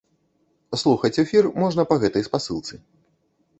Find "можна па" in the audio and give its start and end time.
1.65-2.01